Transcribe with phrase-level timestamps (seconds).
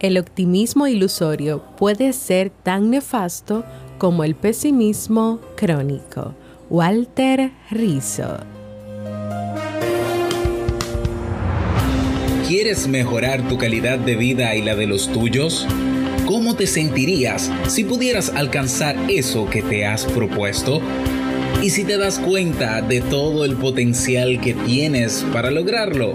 [0.00, 3.66] El optimismo ilusorio puede ser tan nefasto
[3.98, 6.34] como el pesimismo crónico.
[6.70, 8.38] Walter Rizzo.
[12.48, 15.66] ¿Quieres mejorar tu calidad de vida y la de los tuyos?
[16.26, 20.80] ¿Cómo te sentirías si pudieras alcanzar eso que te has propuesto?
[21.62, 26.14] ¿Y si te das cuenta de todo el potencial que tienes para lograrlo?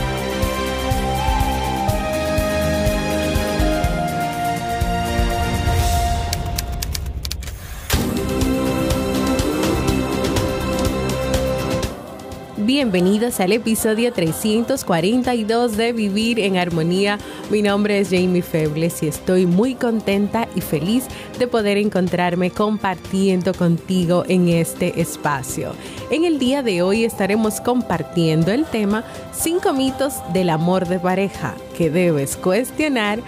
[12.81, 17.19] Bienvenidos al episodio 342 de Vivir en Armonía.
[17.51, 21.05] Mi nombre es Jamie Febles y estoy muy contenta y feliz
[21.37, 25.75] de poder encontrarme compartiendo contigo en este espacio.
[26.09, 31.53] En el día de hoy estaremos compartiendo el tema 5 mitos del amor de pareja
[31.77, 33.19] que debes cuestionar,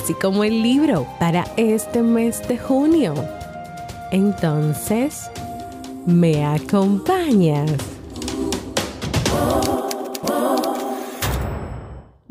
[0.00, 3.14] así como el libro para este mes de junio.
[4.12, 5.28] Entonces,
[6.06, 8.01] ¿me acompañas?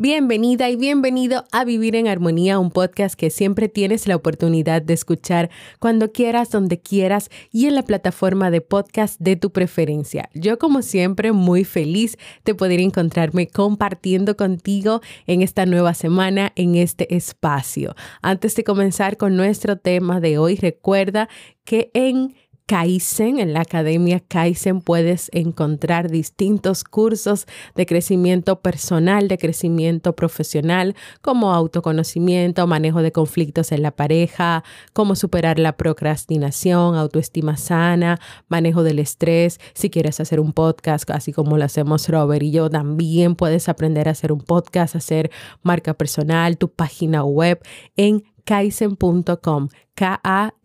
[0.04, 4.96] Bienvenida y bienvenido a Vivir en Armonía, un podcast que siempre tienes la oportunidad de
[4.96, 10.28] escuchar cuando quieras, donde quieras y en la plataforma de podcast de tu preferencia.
[10.34, 16.78] Yo como siempre muy feliz de poder encontrarme compartiendo contigo en esta nueva semana, en
[16.78, 17.94] este espacio.
[18.24, 21.30] Antes de comenzar con nuestro tema de hoy, recuerda
[21.64, 22.34] que en
[22.72, 27.46] Kaizen, en la Academia Kaizen puedes encontrar distintos cursos
[27.76, 35.18] de crecimiento personal, de crecimiento profesional, como autoconocimiento, manejo de conflictos en la pareja, cómo
[35.18, 39.60] superar la procrastinación, autoestima sana, manejo del estrés.
[39.74, 44.08] Si quieres hacer un podcast, así como lo hacemos Robert y yo, también puedes aprender
[44.08, 45.30] a hacer un podcast, hacer
[45.62, 47.60] marca personal, tu página web
[47.98, 49.68] en kaizen.com.
[50.02, 50.56] K-A-I-I-S-E-N.com.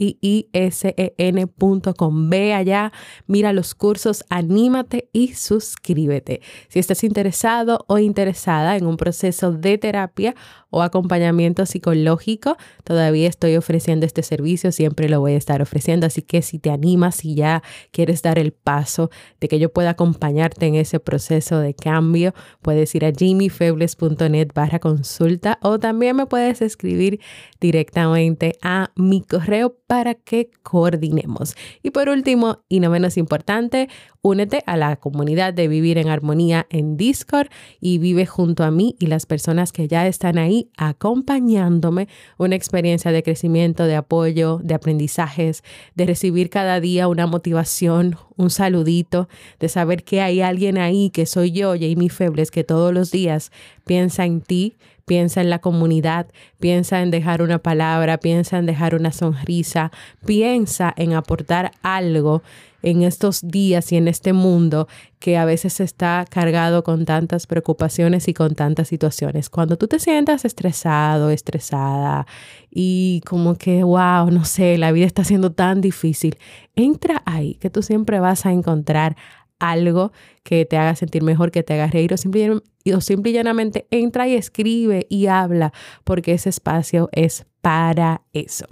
[2.31, 2.91] Ve allá,
[3.27, 6.41] mira los cursos, anímate y suscríbete.
[6.69, 10.35] Si estás interesado o interesada en un proceso de terapia
[10.71, 16.07] o acompañamiento psicológico, todavía estoy ofreciendo este servicio, siempre lo voy a estar ofreciendo.
[16.07, 19.91] Así que si te animas, y ya quieres dar el paso de que yo pueda
[19.91, 22.33] acompañarte en ese proceso de cambio,
[22.63, 27.21] puedes ir a jimiefebles.net barra consulta o también me puedes escribir
[27.61, 31.57] directamente a mi correo para que coordinemos.
[31.83, 33.89] Y por último, y no menos importante,
[34.23, 37.49] únete a la comunidad de Vivir en Armonía en Discord
[37.81, 43.13] y vive junto a mí y las personas que ya están ahí acompañándome una experiencia
[43.13, 45.63] de crecimiento, de apoyo, de aprendizajes,
[45.95, 49.29] de recibir cada día una motivación, un saludito,
[49.61, 53.53] de saber que hay alguien ahí, que soy yo, Jamie Febles, que todos los días
[53.85, 56.27] piensa en ti, piensa en la comunidad,
[56.59, 59.93] piensa en dejar una palabra, piensa en dejar una sonrisa,
[60.27, 62.43] piensa en aportar algo
[62.83, 64.87] en estos días y en este mundo
[65.19, 69.49] que a veces está cargado con tantas preocupaciones y con tantas situaciones.
[69.49, 72.27] Cuando tú te sientas estresado, estresada
[72.71, 76.37] y como que, wow, no sé, la vida está siendo tan difícil,
[76.75, 79.17] entra ahí, que tú siempre vas a encontrar
[79.59, 80.13] algo
[80.43, 84.29] que te haga sentir mejor, que te haga reír o simple, o y llanamente entra
[84.29, 85.73] y escribe y habla
[86.05, 88.67] porque ese espacio es para eso.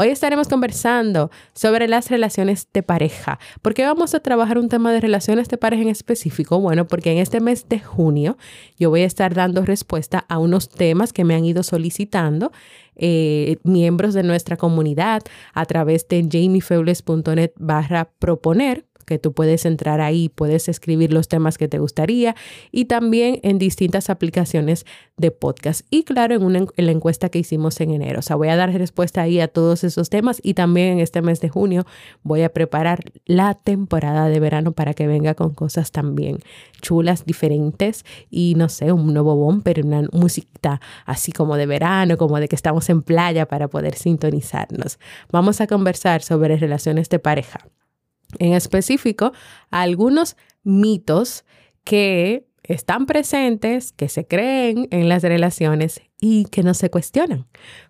[0.00, 3.40] Hoy estaremos conversando sobre las relaciones de pareja.
[3.62, 6.60] ¿Por qué vamos a trabajar un tema de relaciones de pareja en específico?
[6.60, 8.38] Bueno, porque en este mes de junio
[8.78, 12.52] yo voy a estar dando respuesta a unos temas que me han ido solicitando
[12.94, 20.00] eh, miembros de nuestra comunidad a través de jamiefebles.net barra proponer que tú puedes entrar
[20.00, 22.36] ahí, puedes escribir los temas que te gustaría
[22.70, 25.84] y también en distintas aplicaciones de podcast.
[25.90, 28.20] Y claro, en, una, en la encuesta que hicimos en enero.
[28.20, 31.22] O sea, voy a dar respuesta ahí a todos esos temas y también en este
[31.22, 31.86] mes de junio
[32.22, 36.38] voy a preparar la temporada de verano para que venga con cosas también
[36.80, 42.38] chulas, diferentes y no sé, un nuevo bumper, una música así como de verano, como
[42.38, 44.98] de que estamos en playa para poder sintonizarnos.
[45.32, 47.60] Vamos a conversar sobre relaciones de pareja.
[48.38, 49.32] En específico,
[49.70, 51.44] algunos mitos
[51.84, 57.46] que están presentes, que se creen en las relaciones y que no se cuestionan.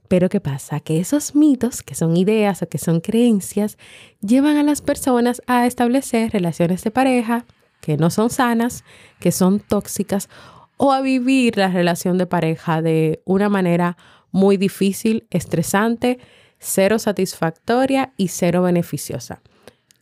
[0.06, 0.81] Pero ¿qué pasa?
[0.81, 3.76] Que esos mitos, que son ideas o que son creencias,
[4.20, 7.44] llevan a las personas a establecer relaciones de pareja
[7.81, 8.84] que no son sanas,
[9.20, 10.29] que son tóxicas,
[10.76, 13.96] o a vivir la relación de pareja de una manera
[14.31, 16.19] muy difícil, estresante,
[16.58, 19.43] cero satisfactoria y cero beneficiosa.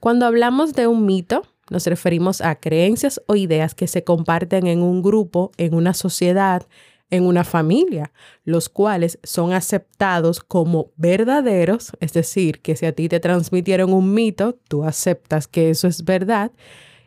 [0.00, 4.82] Cuando hablamos de un mito, nos referimos a creencias o ideas que se comparten en
[4.82, 6.66] un grupo, en una sociedad,
[7.10, 8.12] en una familia,
[8.44, 14.12] los cuales son aceptados como verdaderos, es decir, que si a ti te transmitieron un
[14.12, 16.50] mito, tú aceptas que eso es verdad,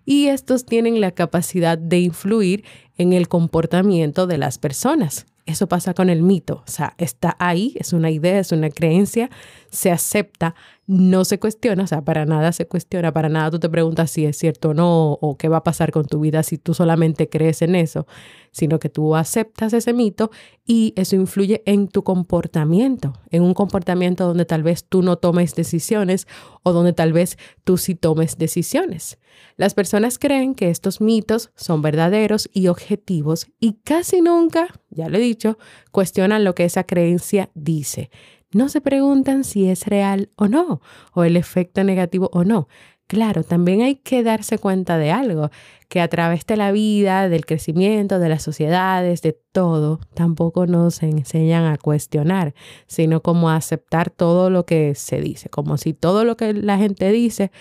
[0.06, 2.64] y estos tienen la capacidad de influir
[2.98, 5.26] en el comportamiento de las personas.
[5.46, 9.30] Eso pasa con el mito, o sea, está ahí, es una idea, es una creencia,
[9.72, 10.56] se acepta,
[10.90, 14.26] no se cuestiona, o sea, para nada se cuestiona, para nada tú te preguntas si
[14.26, 17.30] es cierto o no, o qué va a pasar con tu vida si tú solamente
[17.30, 18.08] crees en eso,
[18.50, 20.32] sino que tú aceptas ese mito
[20.66, 25.54] y eso influye en tu comportamiento, en un comportamiento donde tal vez tú no tomes
[25.54, 26.28] decisiones
[26.64, 29.20] o donde tal vez tú sí tomes decisiones.
[29.58, 35.20] Las personas creen que estos mitos son verdaderos y objetivos y casi nunca, ya lo
[35.20, 35.60] he dicho,
[35.92, 38.10] cuestionan lo que esa creencia dice
[38.52, 40.82] no se preguntan si es real o no,
[41.14, 42.68] o el efecto negativo o no.
[43.08, 45.50] Claro, también hay que darse cuenta de algo,
[45.88, 51.02] que a través de la vida, del crecimiento, de las sociedades, de todo, tampoco nos
[51.02, 52.54] enseñan a cuestionar,
[52.86, 56.78] sino como a aceptar todo lo que se dice, como si todo lo que la
[56.78, 57.52] gente dice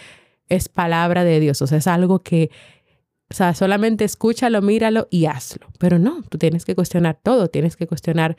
[0.50, 2.50] es palabra de Dios, o sea, es algo que,
[3.30, 5.68] o sea, solamente escúchalo, míralo y hazlo.
[5.78, 8.36] Pero no, tú tienes que cuestionar todo, tienes que cuestionar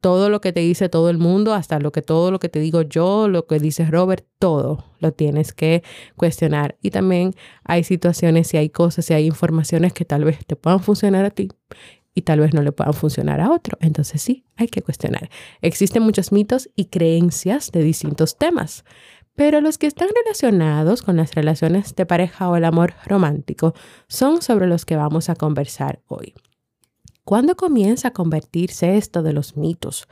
[0.00, 2.60] todo lo que te dice todo el mundo, hasta lo que todo lo que te
[2.60, 5.82] digo yo, lo que dice Robert, todo lo tienes que
[6.16, 6.76] cuestionar.
[6.82, 7.34] Y también
[7.64, 11.30] hay situaciones y hay cosas y hay informaciones que tal vez te puedan funcionar a
[11.30, 11.48] ti
[12.14, 13.76] y tal vez no le puedan funcionar a otro.
[13.80, 15.28] Entonces sí, hay que cuestionar.
[15.60, 18.84] Existen muchos mitos y creencias de distintos temas,
[19.34, 23.74] pero los que están relacionados con las relaciones de pareja o el amor romántico
[24.08, 26.34] son sobre los que vamos a conversar hoy.
[27.26, 30.06] ¿Cuándo comienza a convertirse esto de los mitos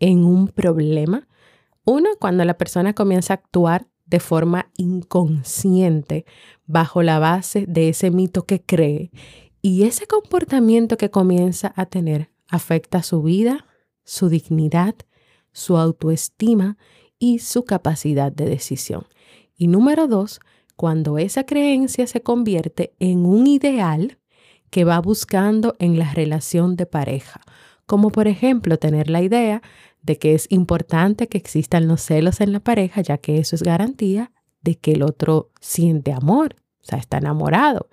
[0.00, 1.28] en un problema?
[1.84, 6.26] Uno, cuando la persona comienza a actuar de forma inconsciente
[6.66, 9.12] bajo la base de ese mito que cree
[9.62, 13.64] y ese comportamiento que comienza a tener afecta su vida,
[14.02, 14.96] su dignidad,
[15.52, 16.78] su autoestima
[17.16, 19.06] y su capacidad de decisión.
[19.56, 20.40] Y número dos,
[20.74, 24.18] cuando esa creencia se convierte en un ideal
[24.70, 27.40] que va buscando en la relación de pareja,
[27.86, 29.62] como por ejemplo tener la idea
[30.02, 33.62] de que es importante que existan los celos en la pareja, ya que eso es
[33.62, 34.32] garantía
[34.62, 37.88] de que el otro siente amor, o sea, está enamorado.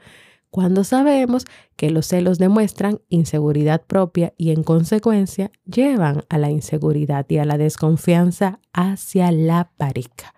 [0.50, 7.25] Cuando sabemos que los celos demuestran inseguridad propia y en consecuencia llevan a la inseguridad
[7.28, 10.36] y a la desconfianza hacia la pareja.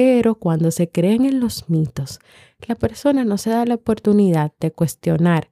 [0.00, 2.20] Pero cuando se creen en los mitos,
[2.68, 5.50] la persona no se da la oportunidad de cuestionar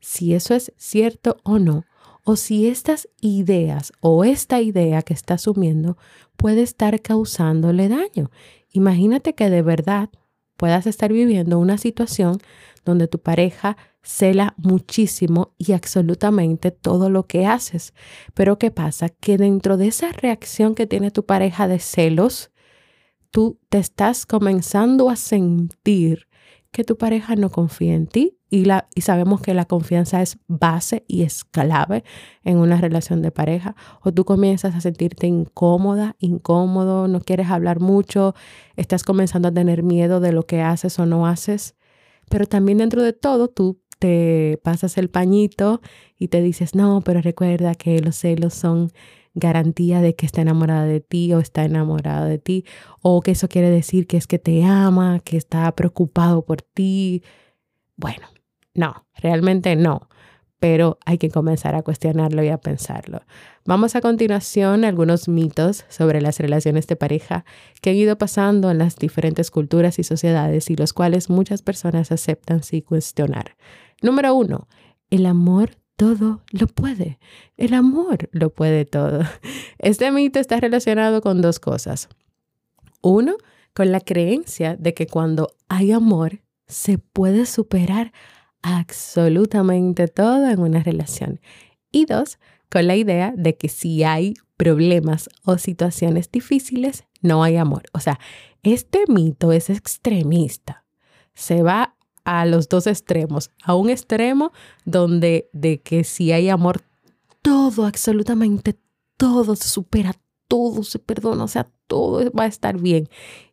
[0.00, 1.84] si eso es cierto o no,
[2.24, 5.96] o si estas ideas o esta idea que está asumiendo
[6.36, 8.32] puede estar causándole daño.
[8.72, 10.10] Imagínate que de verdad
[10.56, 12.38] puedas estar viviendo una situación
[12.84, 17.94] donde tu pareja cela muchísimo y absolutamente todo lo que haces.
[18.34, 19.08] Pero ¿qué pasa?
[19.08, 22.50] Que dentro de esa reacción que tiene tu pareja de celos,
[23.34, 26.28] tú te estás comenzando a sentir
[26.70, 30.38] que tu pareja no confía en ti y, la, y sabemos que la confianza es
[30.46, 32.04] base y es clave
[32.44, 37.80] en una relación de pareja, o tú comienzas a sentirte incómoda, incómodo, no quieres hablar
[37.80, 38.36] mucho,
[38.76, 41.74] estás comenzando a tener miedo de lo que haces o no haces,
[42.30, 45.80] pero también dentro de todo tú te pasas el pañito
[46.16, 48.92] y te dices, no, pero recuerda que los celos son
[49.34, 52.64] garantía de que está enamorada de ti o está enamorada de ti,
[53.02, 57.22] o que eso quiere decir que es que te ama, que está preocupado por ti.
[57.96, 58.26] Bueno,
[58.74, 60.08] no, realmente no.
[60.64, 63.20] pero hay que comenzar a cuestionarlo y a pensarlo.
[63.66, 67.44] Vamos a continuación a algunos mitos sobre las relaciones de pareja
[67.82, 72.10] que han ido pasando en las diferentes culturas y sociedades y los cuales muchas personas
[72.12, 73.56] aceptan sin cuestionar.
[74.00, 74.66] Número uno,
[75.10, 77.18] el amor todo lo puede.
[77.56, 79.20] El amor lo puede todo.
[79.78, 82.08] Este mito está relacionado con dos cosas.
[83.02, 83.36] Uno,
[83.74, 88.12] con la creencia de que cuando hay amor se puede superar
[88.62, 91.40] absolutamente todo en una relación.
[91.92, 92.38] Y dos,
[92.70, 97.82] con la idea de que si hay problemas o situaciones difíciles, no hay amor.
[97.92, 98.18] O sea,
[98.62, 100.84] este mito es extremista.
[101.34, 101.93] Se va
[102.24, 103.50] a los dos extremos.
[103.62, 104.52] A un extremo
[104.84, 106.82] donde de que si hay amor,
[107.42, 108.76] todo, absolutamente
[109.16, 110.14] todo se supera,
[110.48, 113.08] todo se perdona, o sea, todo va a estar bien.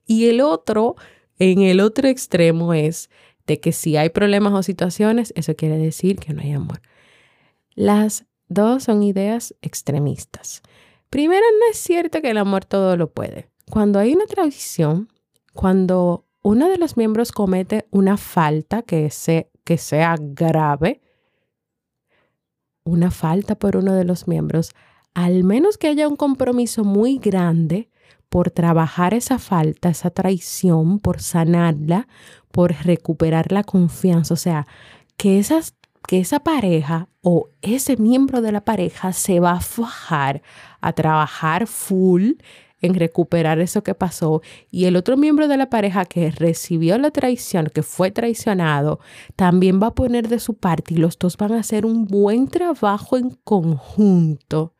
[0.05, 0.95] Y el otro,
[1.39, 3.09] en el otro extremo es
[3.47, 6.81] de que si hay problemas o situaciones, eso quiere decir que no hay amor.
[7.75, 10.61] Las Dos son ideas extremistas.
[11.09, 13.47] Primero, no es cierto que el amor todo lo puede.
[13.69, 15.07] Cuando hay una traición,
[15.53, 19.11] cuando uno de los miembros comete una falta que,
[19.63, 21.01] que sea grave,
[22.83, 24.71] una falta por uno de los miembros,
[25.13, 27.89] al menos que haya un compromiso muy grande
[28.29, 32.07] por trabajar esa falta, esa traición, por sanarla,
[32.51, 34.67] por recuperar la confianza, o sea,
[35.17, 35.43] que
[36.07, 40.41] que esa pareja o ese miembro de la pareja se va a fajar
[40.81, 42.33] a trabajar full
[42.81, 47.11] en recuperar eso que pasó y el otro miembro de la pareja que recibió la
[47.11, 48.99] traición, que fue traicionado,
[49.35, 52.47] también va a poner de su parte y los dos van a hacer un buen
[52.47, 54.73] trabajo en conjunto.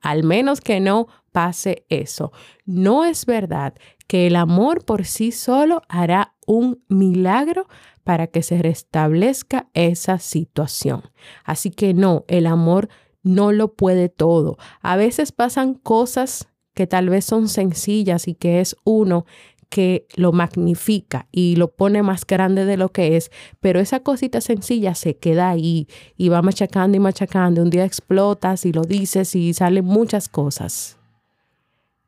[0.00, 2.32] Al menos que no pase eso.
[2.66, 3.74] No es verdad
[4.06, 7.66] que el amor por sí solo hará un milagro
[8.04, 11.02] para que se restablezca esa situación.
[11.44, 12.88] Así que no, el amor
[13.22, 14.58] no lo puede todo.
[14.80, 19.26] A veces pasan cosas que tal vez son sencillas y que es uno
[19.72, 24.42] que lo magnifica y lo pone más grande de lo que es, pero esa cosita
[24.42, 25.88] sencilla se queda ahí
[26.18, 27.62] y va machacando y machacando.
[27.62, 30.98] Un día explotas y lo dices y salen muchas cosas.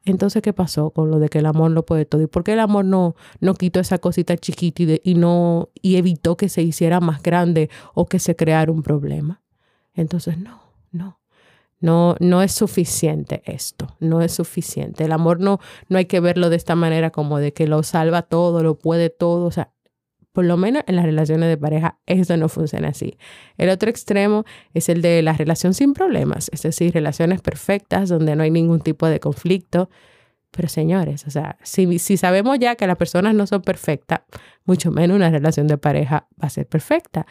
[0.04, 2.20] Entonces, ¿qué pasó con lo de que el amor lo puede todo?
[2.20, 6.36] ¿Y por qué el amor no, no quitó esa cosita chiquita y, no, y evitó
[6.36, 9.40] que se hiciera más grande o que se creara un problema?
[9.94, 10.63] Entonces, no.
[11.84, 15.04] No, no es suficiente esto, no es suficiente.
[15.04, 15.60] El amor no,
[15.90, 19.10] no hay que verlo de esta manera como de que lo salva todo, lo puede
[19.10, 19.44] todo.
[19.44, 19.70] O sea,
[20.32, 23.18] por lo menos en las relaciones de pareja, eso no funciona así.
[23.58, 28.34] El otro extremo es el de la relación sin problemas, es decir, relaciones perfectas donde
[28.34, 29.90] no hay ningún tipo de conflicto.
[30.52, 34.20] Pero señores, o sea, si, si sabemos ya que las personas no son perfectas,
[34.64, 37.26] mucho menos una relación de pareja va a ser perfecta.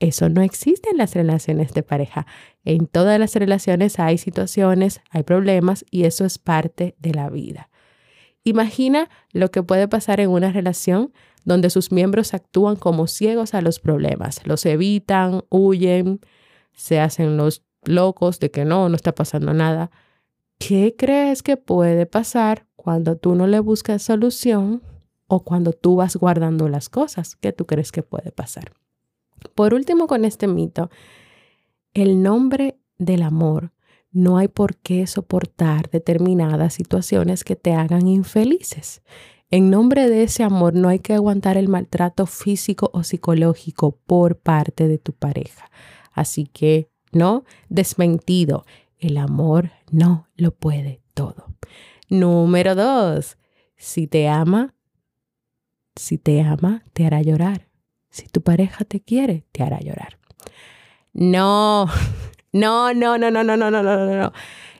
[0.00, 2.26] Eso no existe en las relaciones de pareja.
[2.64, 7.68] En todas las relaciones hay situaciones, hay problemas y eso es parte de la vida.
[8.42, 11.12] Imagina lo que puede pasar en una relación
[11.44, 16.20] donde sus miembros actúan como ciegos a los problemas, los evitan, huyen,
[16.72, 19.90] se hacen los locos de que no, no está pasando nada.
[20.58, 24.82] ¿Qué crees que puede pasar cuando tú no le buscas solución
[25.26, 27.36] o cuando tú vas guardando las cosas?
[27.36, 28.72] ¿Qué tú crees que puede pasar?
[29.54, 30.90] Por último, con este mito,
[31.94, 33.72] el nombre del amor
[34.12, 39.02] no hay por qué soportar determinadas situaciones que te hagan infelices.
[39.50, 44.38] En nombre de ese amor no hay que aguantar el maltrato físico o psicológico por
[44.38, 45.70] parte de tu pareja.
[46.12, 48.64] Así que no, desmentido,
[48.98, 51.46] el amor no lo puede todo.
[52.08, 53.38] Número dos,
[53.76, 54.74] si te ama,
[55.96, 57.69] si te ama, te hará llorar.
[58.10, 60.18] Si tu pareja te quiere, te hará llorar.
[61.12, 61.86] No,
[62.52, 64.32] no, no, no, no, no, no, no, no, no.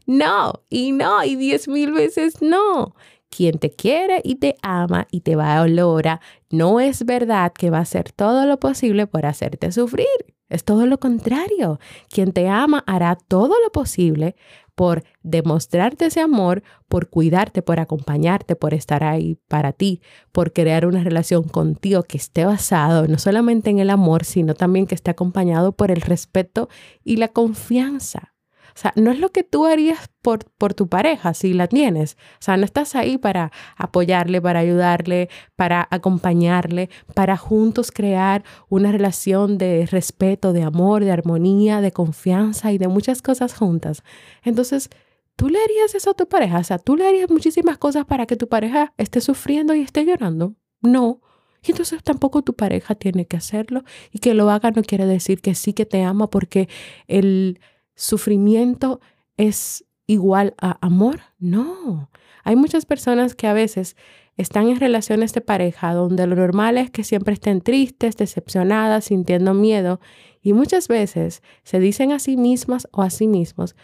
[0.07, 2.95] No, y no, y diez mil veces no
[3.31, 6.21] quien te quiere y te ama y te va a olora,
[6.51, 10.07] no es verdad que va a hacer todo lo posible por hacerte sufrir.
[10.49, 11.79] Es todo lo contrario.
[12.11, 14.35] Quien te ama hará todo lo posible
[14.81, 20.01] por demostrarte ese amor, por cuidarte, por acompañarte, por estar ahí para ti,
[20.33, 24.87] por crear una relación contigo que esté basado no solamente en el amor, sino también
[24.87, 26.71] que esté acompañado por el respeto
[27.05, 28.33] y la confianza.
[28.75, 32.17] Sea, no es lo que tú harías por, por tu pareja si la tienes.
[32.35, 38.93] O sea, no estás ahí para apoyarle, para ayudarle, para acompañarle, para juntos crear una
[38.93, 44.03] relación de respeto, de amor, de armonía, de confianza y de muchas cosas juntas.
[44.43, 44.91] Entonces,
[45.37, 46.59] tú le harías eso a tu pareja.
[46.59, 50.05] O sea, tú le harías muchísimas cosas para que tu pareja esté sufriendo y esté
[50.05, 50.55] llorando.
[50.83, 51.23] No.
[51.63, 53.83] Y entonces tampoco tu pareja tiene que hacerlo.
[54.13, 56.69] Y que lo haga no quiere decir que sí que te ama porque
[57.07, 57.59] el
[58.01, 59.01] sufrimiento
[59.37, 61.21] es igual a amor.
[61.39, 62.11] No.
[62.45, 63.97] Hay muchas personas que a veces
[64.37, 69.53] están en relaciones de pareja donde lo normal es que siempre estén tristes, decepcionadas, sintiendo
[69.53, 70.01] miedo
[70.43, 73.77] y muchas veces se dicen a sí mismas o a sí mismos,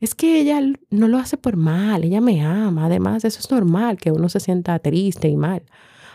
[0.00, 3.98] es que ella no lo hace por mal, ella me ama, además eso es normal
[3.98, 5.64] que uno se sienta triste y mal.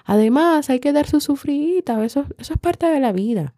[0.05, 3.53] Además hay que dar su sufrida, eso, eso es parte de la vida.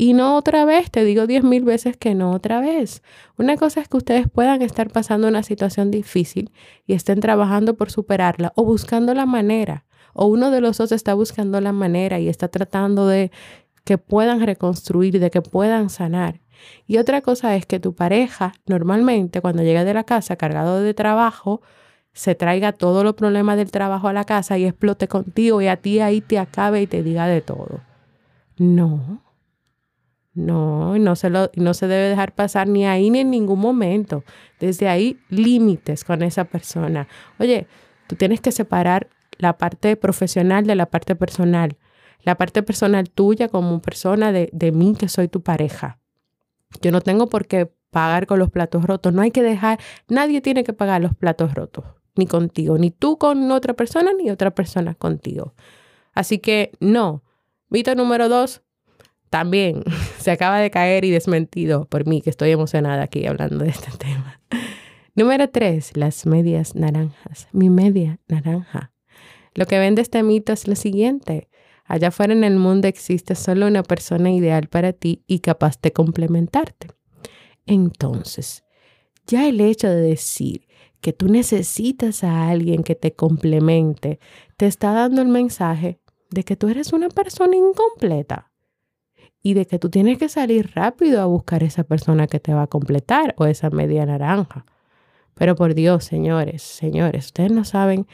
[0.00, 3.02] Y no otra vez, te digo diez mil veces que no otra vez.
[3.36, 6.52] Una cosa es que ustedes puedan estar pasando una situación difícil
[6.86, 9.84] y estén trabajando por superarla o buscando la manera.
[10.14, 13.30] O uno de los dos está buscando la manera y está tratando de
[13.84, 16.40] que puedan reconstruir, de que puedan sanar.
[16.86, 20.94] Y otra cosa es que tu pareja normalmente cuando llega de la casa cargado de
[20.94, 21.60] trabajo,
[22.14, 25.76] se traiga todos los problemas del trabajo a la casa y explote contigo y a
[25.76, 27.80] ti ahí te acabe y te diga de todo.
[28.56, 29.20] No,
[30.34, 34.24] no, no se, lo, no se debe dejar pasar ni ahí ni en ningún momento.
[34.58, 37.08] Desde ahí, límites con esa persona.
[37.38, 37.66] Oye,
[38.06, 39.08] tú tienes que separar
[39.38, 41.76] la parte profesional de la parte personal.
[42.22, 45.98] La parte personal tuya como persona de, de mí que soy tu pareja.
[46.80, 49.12] Yo no tengo por qué pagar con los platos rotos.
[49.12, 51.84] No hay que dejar, nadie tiene que pagar los platos rotos,
[52.14, 55.54] ni contigo, ni tú con otra persona, ni otra persona contigo.
[56.14, 57.22] Así que no.
[57.68, 58.62] Mito número dos,
[59.30, 59.84] también
[60.18, 63.90] se acaba de caer y desmentido por mí, que estoy emocionada aquí hablando de este
[63.98, 64.40] tema.
[65.14, 67.48] Número tres, las medias naranjas.
[67.52, 68.92] Mi media naranja.
[69.54, 71.48] Lo que vende este mito es lo siguiente.
[71.84, 75.92] Allá afuera en el mundo existe solo una persona ideal para ti y capaz de
[75.92, 76.88] complementarte.
[77.66, 78.64] Entonces,
[79.26, 80.68] ya el hecho de decir
[81.00, 84.20] que tú necesitas a alguien que te complemente,
[84.56, 88.49] te está dando el mensaje de que tú eres una persona incompleta
[89.42, 92.62] y de que tú tienes que salir rápido a buscar esa persona que te va
[92.62, 94.66] a completar o esa media naranja.
[95.34, 98.06] Pero por Dios, señores, señores, ustedes no saben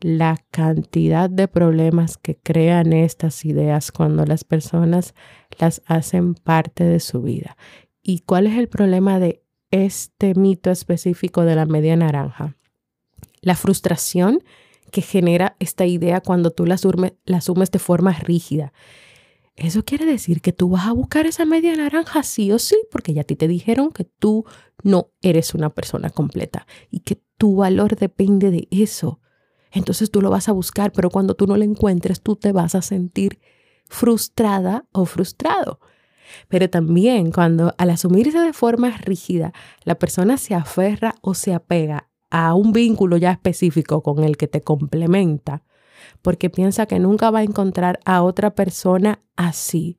[0.00, 5.14] la cantidad de problemas que crean estas ideas cuando las personas
[5.58, 7.56] las hacen parte de su vida.
[8.02, 12.56] ¿Y cuál es el problema de este mito específico de la media naranja?
[13.40, 14.44] La frustración
[14.90, 18.74] que genera esta idea cuando tú la, asumes de forma rígida
[19.56, 23.14] eso quiere decir que tú vas a buscar esa media naranja sí o sí, porque
[23.14, 24.44] ya a ti te dijeron que tú
[24.82, 29.20] no eres una persona completa y que tu valor depende de eso.
[29.70, 32.74] Entonces tú lo vas a buscar, pero cuando tú no lo encuentres, tú te vas
[32.74, 33.40] a sentir
[33.88, 35.80] frustrada o frustrado.
[36.48, 39.52] Pero también cuando al asumirse de forma rígida,
[39.84, 44.48] la persona se aferra o se apega a un vínculo ya específico con el que
[44.48, 45.62] te complementa,
[46.22, 49.98] porque piensa que nunca va a encontrar a otra persona así.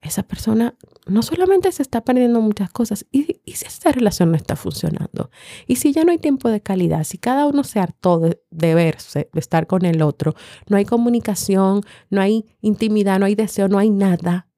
[0.00, 4.54] Esa persona no solamente se está perdiendo muchas cosas, y, si esta relación no está
[4.54, 5.30] funcionando,
[5.66, 8.74] y si ya no hay tiempo de calidad, si cada uno se hartó de, de
[8.74, 10.34] verse, de estar con el otro,
[10.68, 14.48] no hay comunicación, no hay intimidad, no hay deseo, no hay nada,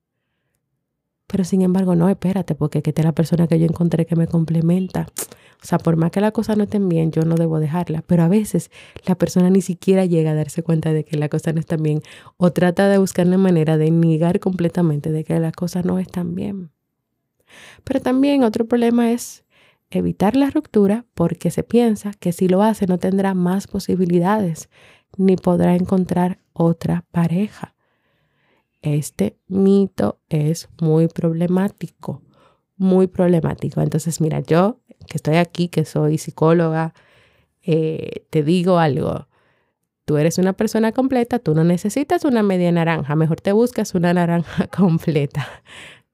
[1.27, 4.27] pero sin embargo, no, espérate, porque esta es la persona que yo encontré que me
[4.29, 5.07] complementa.
[5.62, 8.03] O sea, por más que la cosa no esté bien, yo no debo dejarla.
[8.07, 8.71] Pero a veces
[9.07, 12.03] la persona ni siquiera llega a darse cuenta de que la cosa no está bien
[12.37, 16.35] o trata de buscar la manera de negar completamente de que la cosa no están
[16.35, 16.71] bien.
[17.85, 19.45] Pero también otro problema es
[19.90, 24.69] evitar la ruptura porque se piensa que si lo hace no tendrá más posibilidades
[25.16, 27.75] ni podrá encontrar otra pareja.
[28.83, 32.23] Este mito es muy problemático,
[32.77, 33.81] muy problemático.
[33.81, 36.95] Entonces, mira, yo que estoy aquí, que soy psicóloga,
[37.62, 39.27] eh, te digo algo.
[40.05, 44.14] Tú eres una persona completa, tú no necesitas una media naranja, mejor te buscas una
[44.14, 45.47] naranja completa.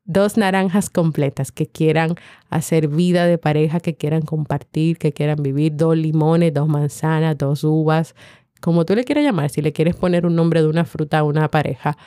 [0.05, 2.17] Dos naranjas completas que quieran
[2.49, 7.63] hacer vida de pareja, que quieran compartir, que quieran vivir, dos limones, dos manzanas, dos
[7.65, 8.15] uvas,
[8.63, 11.25] como tú le quieras llamar, si le quieres poner un nombre de una fruta a
[11.25, 11.99] una pareja,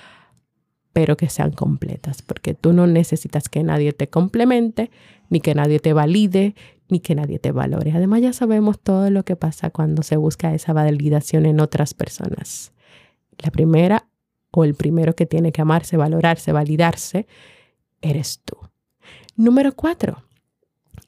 [0.93, 4.89] pero que sean completas, porque tú no necesitas que nadie te complemente,
[5.29, 6.55] ni que nadie te valide,
[6.89, 7.91] ni que nadie te valore.
[7.91, 12.73] Además ya sabemos todo lo que pasa cuando se busca esa validación en otras personas.
[13.39, 14.07] La primera
[14.51, 17.27] o el primero que tiene que amarse, valorarse, validarse,
[18.01, 18.55] eres tú.
[19.35, 20.23] Número cuatro,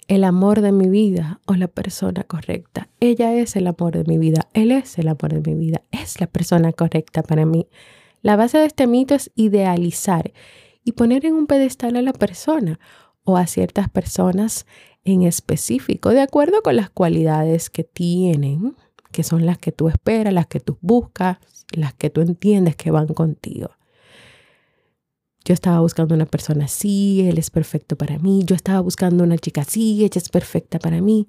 [0.08, 2.90] el amor de mi vida o la persona correcta.
[3.00, 6.20] Ella es el amor de mi vida, él es el amor de mi vida, es
[6.20, 7.68] la persona correcta para mí.
[8.22, 10.34] La base de este mito es idealizar
[10.84, 12.80] y poner en un pedestal a la persona
[13.28, 14.66] o a ciertas personas
[15.04, 18.78] en específico, de acuerdo con las cualidades que tienen,
[19.12, 21.38] que son las que tú esperas, las que tú buscas,
[21.72, 23.72] las que tú entiendes que van contigo.
[25.44, 28.44] Yo estaba buscando una persona así, él es perfecto para mí.
[28.46, 31.28] Yo estaba buscando una chica así, ella es perfecta para mí.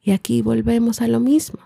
[0.00, 1.60] Y aquí volvemos a lo mismo.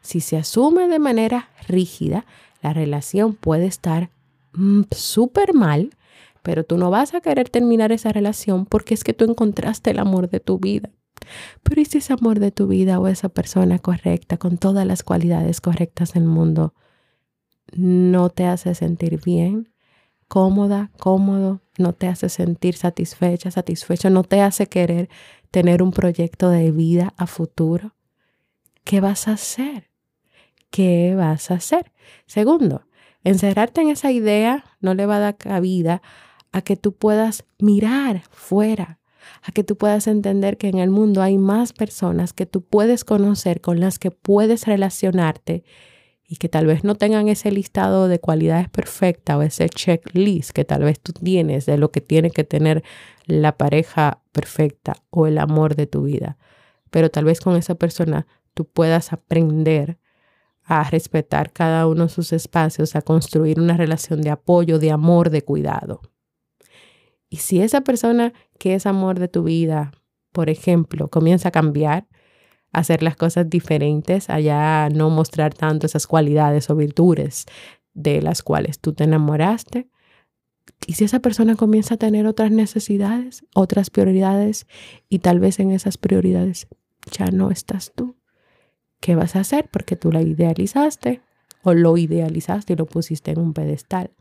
[0.00, 2.26] Si se asume de manera rígida,
[2.62, 4.10] la relación puede estar
[4.54, 5.90] mm, súper mal,
[6.44, 9.98] pero tú no vas a querer terminar esa relación porque es que tú encontraste el
[9.98, 10.90] amor de tu vida.
[11.64, 15.02] Pero ¿y si ese amor de tu vida o esa persona correcta, con todas las
[15.02, 16.74] cualidades correctas del mundo,
[17.72, 19.74] no te hace sentir bien?
[20.28, 25.08] cómoda, cómodo, no te hace sentir satisfecha, satisfecho, no te hace querer
[25.50, 27.94] tener un proyecto de vida a futuro,
[28.82, 29.90] ¿qué vas a hacer?
[30.70, 31.92] ¿Qué vas a hacer?
[32.26, 32.86] Segundo,
[33.22, 36.02] encerrarte en esa idea no le va a dar cabida
[36.54, 39.00] a que tú puedas mirar fuera,
[39.42, 43.04] a que tú puedas entender que en el mundo hay más personas que tú puedes
[43.04, 45.64] conocer, con las que puedes relacionarte
[46.28, 50.64] y que tal vez no tengan ese listado de cualidades perfectas o ese checklist que
[50.64, 52.84] tal vez tú tienes de lo que tiene que tener
[53.26, 56.38] la pareja perfecta o el amor de tu vida.
[56.90, 59.98] Pero tal vez con esa persona tú puedas aprender
[60.62, 65.30] a respetar cada uno de sus espacios, a construir una relación de apoyo, de amor,
[65.30, 66.00] de cuidado.
[67.34, 69.90] Y si esa persona que es amor de tu vida,
[70.30, 72.06] por ejemplo, comienza a cambiar,
[72.70, 77.46] hacer las cosas diferentes, allá no mostrar tanto esas cualidades o virtudes
[77.92, 79.88] de las cuales tú te enamoraste.
[80.86, 84.68] Y si esa persona comienza a tener otras necesidades, otras prioridades,
[85.08, 86.68] y tal vez en esas prioridades
[87.10, 88.14] ya no estás tú,
[89.00, 89.68] ¿qué vas a hacer?
[89.72, 91.20] Porque tú la idealizaste
[91.64, 94.12] o lo idealizaste y lo pusiste en un pedestal.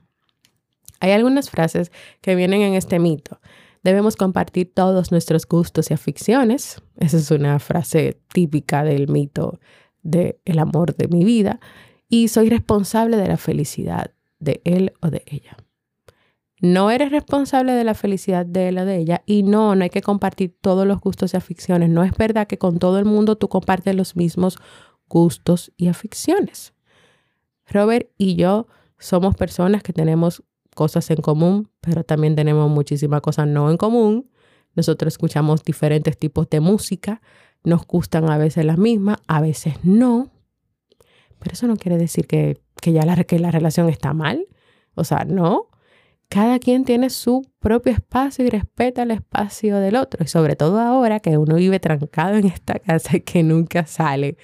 [1.03, 3.39] Hay algunas frases que vienen en este mito
[3.83, 6.81] Debemos compartir todos nuestros gustos y aficiones.
[6.97, 9.59] Esa es una frase típica del mito
[10.01, 11.59] del el amor de mi vida.
[12.07, 15.57] Y soy responsable de la felicidad de él o de ella.
[16.61, 19.21] No eres responsable de la felicidad de él o de ella.
[19.25, 21.89] Y no, no hay que compartir todos los gustos y aficiones.
[21.89, 24.59] No es verdad que con todo el mundo tú compartes los mismos
[25.09, 26.73] gustos y aficiones.
[27.65, 30.41] Robert y yo somos personas que tenemos
[30.73, 34.29] cosas en común, pero también tenemos muchísimas cosas no en común.
[34.75, 37.21] Nosotros escuchamos diferentes tipos de música,
[37.63, 40.31] nos gustan a veces las mismas, a veces no.
[41.39, 44.47] Pero eso no quiere decir que, ya la, que la relación está mal.
[44.95, 45.67] O sea, no.
[46.29, 50.23] Cada quien tiene su propio espacio y respeta el espacio del otro.
[50.23, 54.37] Y sobre todo ahora que uno vive trancado en esta casa que nunca sale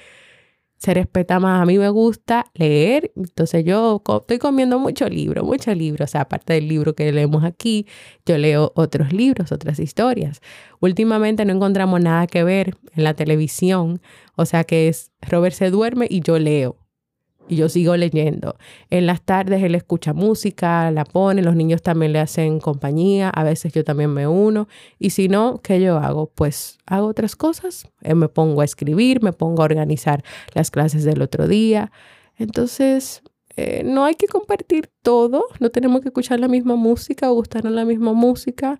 [0.79, 1.61] se respeta más.
[1.61, 6.05] A mí me gusta leer, entonces yo estoy comiendo mucho libro, mucho libro.
[6.05, 7.85] O sea, aparte del libro que leemos aquí,
[8.25, 10.41] yo leo otros libros, otras historias.
[10.79, 14.01] Últimamente no encontramos nada que ver en la televisión,
[14.35, 16.77] o sea que es Robert se duerme y yo leo
[17.49, 18.55] y yo sigo leyendo.
[18.89, 23.43] En las tardes él escucha música, la pone, los niños también le hacen compañía, a
[23.43, 24.67] veces yo también me uno.
[24.99, 26.31] Y si no, ¿qué yo hago?
[26.33, 27.87] Pues hago otras cosas.
[28.01, 31.91] Eh, me pongo a escribir, me pongo a organizar las clases del otro día.
[32.37, 33.23] Entonces,
[33.57, 37.73] eh, no hay que compartir todo, no tenemos que escuchar la misma música o gustarnos
[37.73, 38.79] la misma música.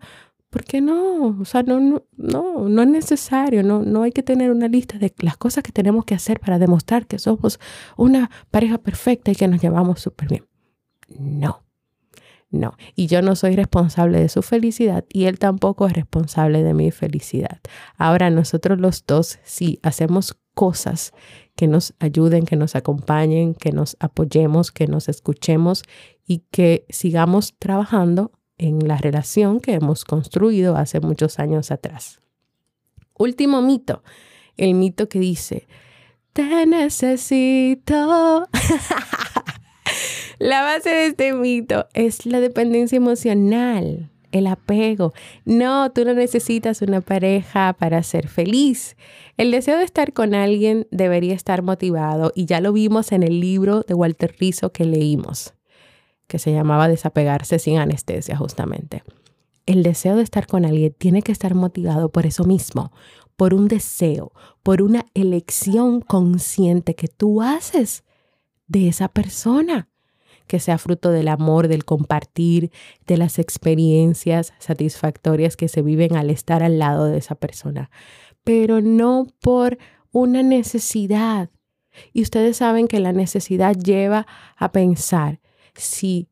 [0.50, 1.38] ¿Por qué no?
[1.40, 5.14] O sea, no, no, no, es necesario, no, no hay que tener una lista de
[5.20, 7.60] las cosas que tenemos que hacer para demostrar que somos
[7.98, 10.48] una pareja perfecta y que nos llevamos súper bien.
[11.20, 11.64] No,
[12.50, 12.76] no.
[12.96, 16.90] Y yo no soy responsable de su felicidad y él tampoco es responsable de mi
[16.90, 17.60] felicidad.
[17.96, 21.14] Ahora nosotros los dos sí hacemos cosas
[21.56, 25.84] que nos ayuden, que nos acompañen, que nos apoyemos, que nos escuchemos
[26.26, 32.20] y que sigamos trabajando en la relación que hemos construido hace muchos años atrás.
[33.18, 34.04] Último mito,
[34.58, 35.68] el mito que dice,
[36.34, 38.48] te necesito.
[40.40, 45.14] la base de este mito es la dependencia emocional, el apego.
[45.46, 48.96] No, tú no necesitas una pareja para ser feliz.
[49.38, 53.40] El deseo de estar con alguien debería estar motivado y ya lo vimos en el
[53.40, 55.54] libro de Walter Rizzo que leímos
[56.30, 59.04] que se llamaba Desapegarse sin anestesia justamente.
[59.66, 62.94] El deseo de estar con alguien tiene que estar motivado por eso mismo,
[63.36, 64.32] por un deseo,
[64.64, 68.04] por una elección consciente que tú haces
[68.68, 69.90] de esa persona,
[70.46, 72.72] que sea fruto del amor, del compartir,
[73.08, 77.90] de las experiencias satisfactorias que se viven al estar al lado de esa persona,
[78.44, 79.78] pero no por
[80.12, 81.50] una necesidad.
[82.14, 85.40] Y ustedes saben que la necesidad lleva a pensar,
[85.76, 86.30] si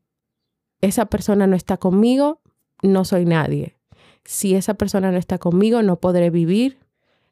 [0.80, 2.40] esa persona no está conmigo,
[2.82, 3.76] no soy nadie.
[4.24, 6.78] Si esa persona no está conmigo, no podré vivir,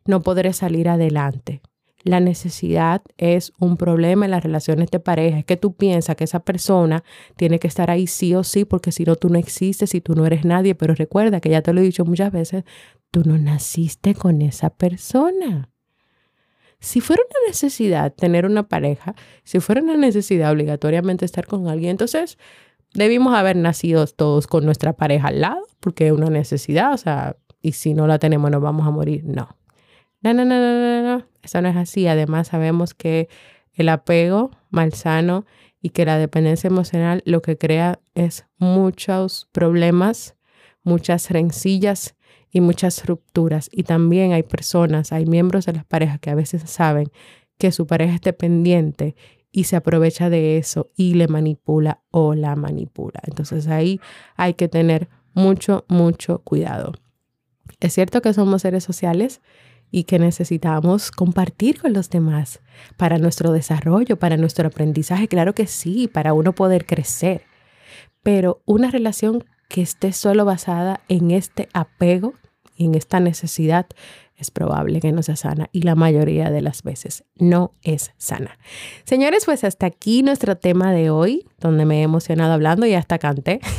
[0.07, 1.61] no podré salir adelante.
[2.05, 5.41] la necesidad es un problema en las relaciones de pareja.
[5.41, 7.03] Es que tú piensas que esa persona
[7.37, 10.15] tiene que estar ahí sí o sí, porque si no, tú no existes y tú
[10.15, 10.77] no eres nadie.
[10.77, 12.63] Pero recuerda que ya te lo he dicho muchas veces,
[13.11, 15.69] tú no naciste con esa persona.
[16.87, 21.91] Si fuera una necesidad tener una pareja, si fuera una necesidad obligatoriamente estar con alguien,
[21.91, 22.39] entonces
[22.95, 27.39] debimos haber nacido todos con nuestra pareja al lado, porque es una necesidad, o sea,
[27.61, 29.25] y si no la tenemos nos vamos a morir.
[29.25, 29.57] No.
[30.23, 31.27] No, no, no, no, no, no.
[31.43, 32.07] Eso no es así.
[32.07, 33.29] Además sabemos que
[33.75, 35.45] el apego malsano
[35.83, 40.37] y que la dependencia emocional lo que crea es muchos problemas,
[40.85, 42.15] muchas rencillas
[42.57, 43.69] y muchas rupturas.
[43.71, 47.11] Y también hay personas, hay miembros de las parejas que a veces saben
[47.59, 49.15] que su pareja es dependiente
[49.53, 53.21] y se aprovecha de eso y le manipula o la manipula.
[53.25, 54.01] Entonces ahí
[54.37, 56.95] hay que tener mucho, mucho cuidado.
[57.79, 59.43] Es cierto que somos seres sociales
[59.91, 62.61] y que necesitamos compartir con los demás
[62.97, 65.29] para nuestro desarrollo, para nuestro aprendizaje.
[65.29, 67.43] Claro que sí, para uno poder crecer.
[68.23, 72.33] Pero una relación que esté solo basada en este apego
[72.77, 73.87] en esta necesidad
[74.37, 78.59] es probable que no sea sana y la mayoría de las veces no es sana.
[79.05, 83.19] Señores, pues hasta aquí nuestro tema de hoy, donde me he emocionado hablando y hasta
[83.19, 83.61] canté.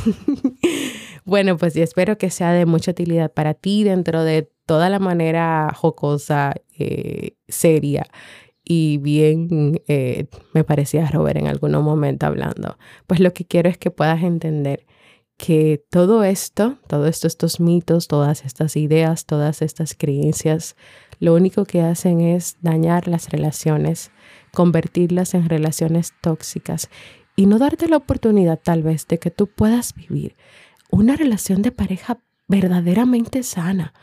[1.28, 4.98] Bueno, pues yo espero que sea de mucha utilidad para ti dentro de toda la
[4.98, 8.06] manera jocosa, eh, seria
[8.64, 12.78] y bien eh, me parecía Robert en algún momento hablando.
[13.06, 14.86] Pues lo que quiero es que puedas entender
[15.38, 20.76] que todo esto, todos estos mitos, todas estas ideas, todas estas creencias,
[21.20, 24.10] lo único que hacen es dañar las relaciones,
[24.52, 26.90] convertirlas en relaciones tóxicas
[27.36, 30.36] y no darte la oportunidad tal vez de que tú puedas vivir
[30.90, 33.94] una relación de pareja verdaderamente sana.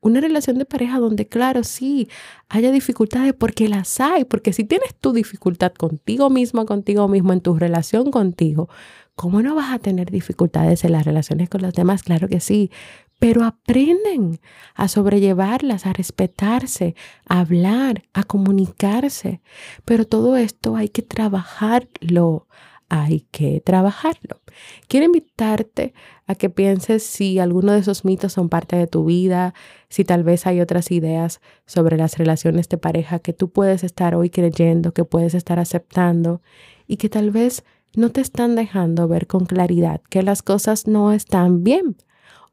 [0.00, 2.08] Una relación de pareja donde, claro, sí,
[2.48, 7.40] haya dificultades porque las hay, porque si tienes tu dificultad contigo mismo, contigo mismo, en
[7.40, 8.68] tu relación contigo,
[9.14, 12.02] ¿cómo no vas a tener dificultades en las relaciones con los demás?
[12.02, 12.70] Claro que sí,
[13.18, 14.40] pero aprenden
[14.74, 16.96] a sobrellevarlas, a respetarse,
[17.28, 19.40] a hablar, a comunicarse.
[19.84, 22.48] Pero todo esto hay que trabajarlo,
[22.88, 24.40] hay que trabajarlo.
[24.88, 25.94] Quiero invitarte
[26.26, 29.54] a que pienses si alguno de esos mitos son parte de tu vida,
[29.88, 34.16] si tal vez hay otras ideas sobre las relaciones de pareja que tú puedes estar
[34.16, 36.42] hoy creyendo, que puedes estar aceptando
[36.88, 41.12] y que tal vez no te están dejando ver con claridad que las cosas no
[41.12, 41.96] están bien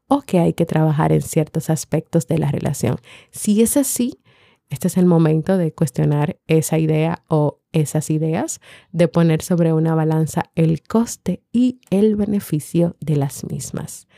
[0.08, 2.96] o que hay que trabajar en ciertos aspectos de la relación.
[3.30, 4.20] Si es así,
[4.68, 8.60] este es el momento de cuestionar esa idea o esas ideas,
[8.92, 14.08] de poner sobre una balanza el coste y el beneficio de las mismas.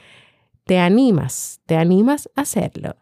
[0.65, 1.61] ¿Te animas?
[1.67, 3.02] ¿Te animas a hacerlo?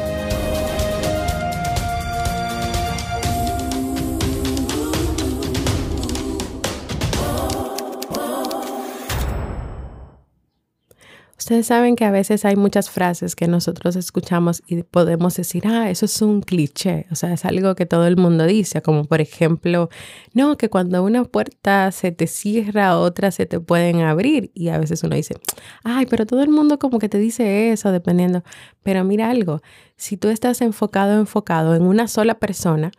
[11.51, 15.89] Ustedes saben que a veces hay muchas frases que nosotros escuchamos y podemos decir, ah,
[15.89, 19.19] eso es un cliché, o sea, es algo que todo el mundo dice, como por
[19.19, 19.89] ejemplo,
[20.33, 24.77] no, que cuando una puerta se te cierra, otras se te pueden abrir y a
[24.77, 25.35] veces uno dice,
[25.83, 28.45] ay, pero todo el mundo como que te dice eso, dependiendo,
[28.81, 29.59] pero mira algo,
[29.97, 32.93] si tú estás enfocado, enfocado en una sola persona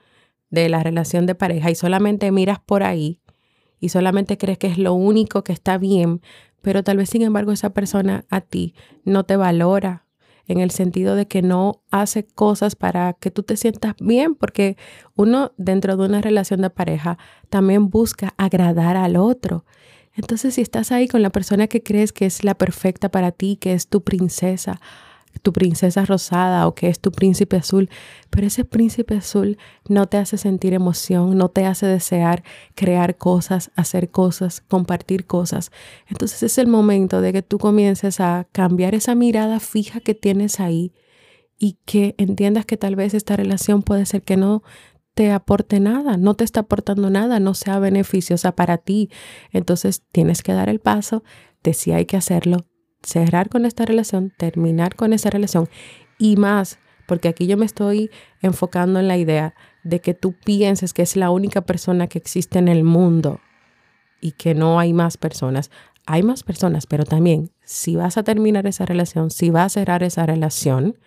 [0.50, 3.22] de la relación de pareja y solamente miras por ahí,
[3.80, 6.20] y solamente crees que es lo único que está bien,
[6.62, 10.06] pero tal vez sin embargo esa persona a ti no te valora
[10.46, 14.76] en el sentido de que no hace cosas para que tú te sientas bien, porque
[15.14, 19.64] uno dentro de una relación de pareja también busca agradar al otro.
[20.14, 23.56] Entonces, si estás ahí con la persona que crees que es la perfecta para ti,
[23.56, 24.80] que es tu princesa,
[25.40, 27.88] tu princesa rosada o que es tu príncipe azul,
[28.30, 32.42] pero ese príncipe azul no te hace sentir emoción, no te hace desear
[32.74, 35.70] crear cosas, hacer cosas, compartir cosas.
[36.08, 40.60] Entonces es el momento de que tú comiences a cambiar esa mirada fija que tienes
[40.60, 40.92] ahí
[41.58, 44.62] y que entiendas que tal vez esta relación puede ser que no
[45.14, 49.10] te aporte nada, no te está aportando nada, no sea beneficiosa para ti.
[49.52, 51.22] Entonces tienes que dar el paso
[51.62, 52.66] de si hay que hacerlo,
[53.02, 55.68] cerrar con esta relación, terminar con esa relación
[56.18, 58.10] y más, porque aquí yo me estoy
[58.40, 62.58] enfocando en la idea de que tú pienses que es la única persona que existe
[62.58, 63.40] en el mundo
[64.20, 65.70] y que no hay más personas.
[66.06, 70.02] Hay más personas, pero también si vas a terminar esa relación, si vas a cerrar
[70.02, 70.98] esa relación,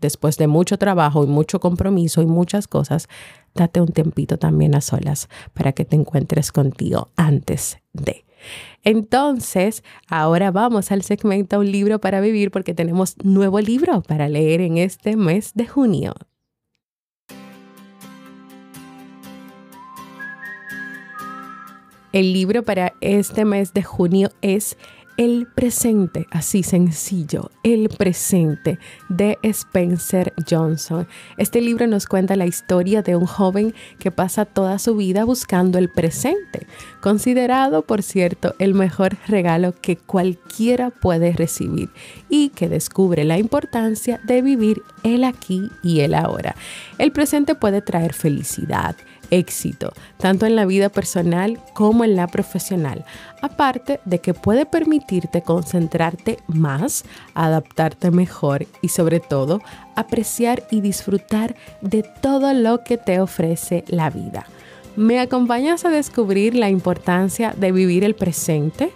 [0.00, 3.08] después de mucho trabajo y mucho compromiso y muchas cosas,
[3.54, 8.24] date un tempito también a solas para que te encuentres contigo antes de.
[8.82, 14.60] Entonces, ahora vamos al segmento Un libro para vivir porque tenemos nuevo libro para leer
[14.60, 16.14] en este mes de junio.
[22.12, 24.76] El libro para este mes de junio es
[25.24, 31.06] el presente, así sencillo, El presente de Spencer Johnson.
[31.36, 35.78] Este libro nos cuenta la historia de un joven que pasa toda su vida buscando
[35.78, 36.66] el presente,
[37.00, 41.90] considerado, por cierto, el mejor regalo que cualquiera puede recibir
[42.28, 46.56] y que descubre la importancia de vivir el aquí y el ahora.
[46.98, 48.96] El presente puede traer felicidad,
[49.32, 53.04] éxito, tanto en la vida personal como en la profesional,
[53.40, 59.60] aparte de que puede permitirte concentrarte más, adaptarte mejor y sobre todo
[59.96, 64.46] apreciar y disfrutar de todo lo que te ofrece la vida.
[64.96, 68.92] ¿Me acompañas a descubrir la importancia de vivir el presente?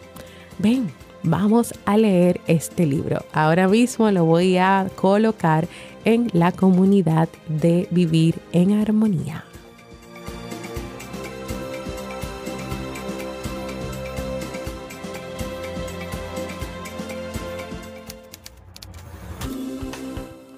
[0.58, 3.24] Ven, vamos a leer este libro.
[3.32, 5.66] Ahora mismo lo voy a colocar
[6.04, 9.44] en la comunidad de Vivir en Armonía.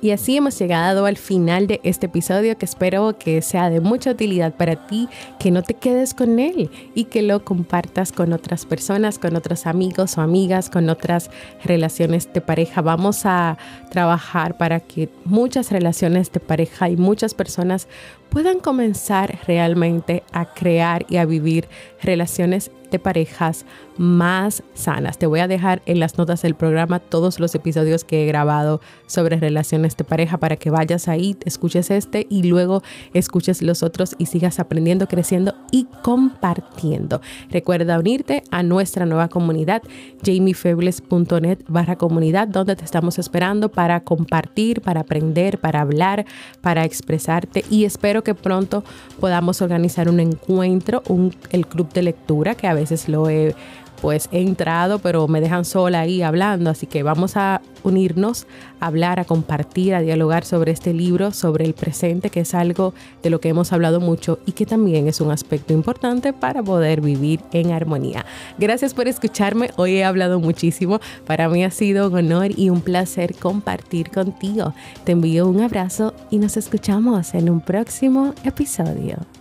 [0.00, 4.12] Y así hemos llegado al final de este episodio que espero que sea de mucha
[4.12, 8.66] utilidad para ti, que no te quedes con él y que lo compartas con otras
[8.66, 11.30] personas, con otros amigos o amigas, con otras
[11.64, 12.82] relaciones de pareja.
[12.82, 13.56] Vamos a
[13.90, 17.88] trabajar para que muchas relaciones de pareja y muchas personas
[18.30, 21.68] puedan comenzar realmente a crear y a vivir
[22.02, 23.66] relaciones de parejas
[23.98, 25.18] más sanas.
[25.18, 28.80] Te voy a dejar en las notas del programa todos los episodios que he grabado
[29.06, 34.14] sobre relaciones de pareja para que vayas ahí, escuches este y luego escuches los otros
[34.18, 35.27] y sigas aprendiendo, creciendo
[35.70, 37.20] y compartiendo.
[37.50, 39.82] Recuerda unirte a nuestra nueva comunidad,
[40.24, 46.24] jamiefebles.net barra comunidad, donde te estamos esperando para compartir, para aprender, para hablar,
[46.60, 48.84] para expresarte y espero que pronto
[49.20, 53.54] podamos organizar un encuentro, un, el club de lectura que a veces lo he
[54.00, 58.46] pues he entrado, pero me dejan sola ahí hablando, así que vamos a unirnos,
[58.80, 62.94] a hablar, a compartir, a dialogar sobre este libro, sobre el presente, que es algo
[63.22, 67.00] de lo que hemos hablado mucho y que también es un aspecto importante para poder
[67.00, 68.24] vivir en armonía.
[68.58, 72.80] Gracias por escucharme, hoy he hablado muchísimo, para mí ha sido un honor y un
[72.80, 74.74] placer compartir contigo.
[75.04, 79.37] Te envío un abrazo y nos escuchamos en un próximo episodio.